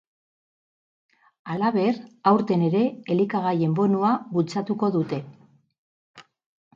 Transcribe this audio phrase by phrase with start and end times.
[1.55, 1.99] Halaber,
[2.31, 2.81] aurten ere
[3.15, 5.21] elikagaien bonua bultzatuko dute.